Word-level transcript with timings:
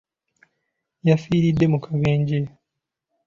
Yafiiridde 1.07 1.65
mu 1.73 1.79
kabenje. 1.85 2.39